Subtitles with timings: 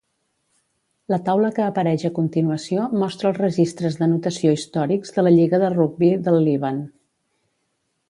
[1.13, 5.73] La taula que apareix a continuació mostra els registres d'anotació històrics de la lliga de
[5.79, 6.85] rugbi del Líban.